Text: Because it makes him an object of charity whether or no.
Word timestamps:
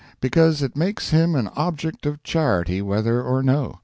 Because 0.19 0.63
it 0.63 0.75
makes 0.75 1.11
him 1.11 1.35
an 1.35 1.47
object 1.55 2.07
of 2.07 2.23
charity 2.23 2.81
whether 2.81 3.21
or 3.21 3.43
no. 3.43 3.77